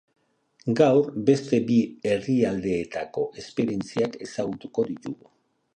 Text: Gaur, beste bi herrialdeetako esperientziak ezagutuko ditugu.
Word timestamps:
Gaur, 0.79 1.09
beste 1.27 1.59
bi 1.67 1.77
herrialdeetako 2.13 3.27
esperientziak 3.45 4.21
ezagutuko 4.29 4.93
ditugu. 4.95 5.35